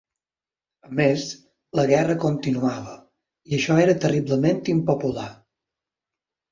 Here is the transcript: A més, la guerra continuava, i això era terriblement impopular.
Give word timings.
A 0.87 0.95
més, 0.99 1.25
la 1.81 1.85
guerra 1.93 2.17
continuava, 2.25 2.97
i 3.53 3.61
això 3.61 3.79
era 3.87 3.99
terriblement 4.09 4.67
impopular. 4.79 5.33